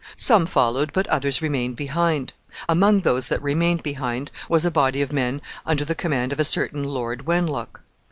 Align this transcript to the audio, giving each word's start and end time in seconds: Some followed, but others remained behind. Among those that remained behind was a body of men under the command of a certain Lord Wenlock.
Some 0.15 0.47
followed, 0.47 0.93
but 0.93 1.05
others 1.09 1.43
remained 1.43 1.75
behind. 1.75 2.33
Among 2.67 3.01
those 3.01 3.27
that 3.27 3.39
remained 3.43 3.83
behind 3.83 4.31
was 4.49 4.65
a 4.65 4.71
body 4.71 5.03
of 5.03 5.13
men 5.13 5.43
under 5.63 5.85
the 5.85 5.93
command 5.93 6.33
of 6.33 6.39
a 6.39 6.43
certain 6.43 6.83
Lord 6.83 7.27
Wenlock. 7.27 7.81